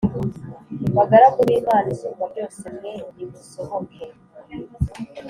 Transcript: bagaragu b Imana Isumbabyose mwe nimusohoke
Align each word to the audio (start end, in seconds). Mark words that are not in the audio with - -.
bagaragu 0.95 1.39
b 1.47 1.49
Imana 1.59 1.87
Isumbabyose 1.95 2.65
mwe 2.75 2.93
nimusohoke 3.15 4.05